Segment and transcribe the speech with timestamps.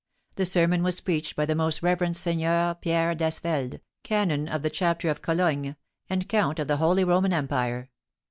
[0.35, 5.11] The sermon was preached by the most reverend Seigneur Pierre d'Asfeld, canon of the Chapter
[5.11, 5.75] of Cologne,
[6.09, 7.91] and count of the Holy Roman Empire.